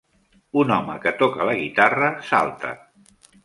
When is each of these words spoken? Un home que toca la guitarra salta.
Un 0.61 0.73
home 0.75 0.95
que 1.03 1.13
toca 1.21 1.47
la 1.51 1.55
guitarra 1.61 2.11
salta. 2.33 2.77